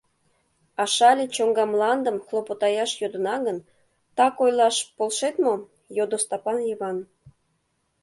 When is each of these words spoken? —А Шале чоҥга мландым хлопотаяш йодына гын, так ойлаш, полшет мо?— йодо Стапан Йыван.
—А 0.81 0.83
Шале 0.93 1.25
чоҥга 1.35 1.65
мландым 1.71 2.17
хлопотаяш 2.25 2.91
йодына 3.01 3.35
гын, 3.45 3.57
так 4.17 4.33
ойлаш, 4.43 4.75
полшет 4.95 5.35
мо?— 5.43 5.55
йодо 5.97 6.17
Стапан 6.25 6.57
Йыван. 6.69 6.97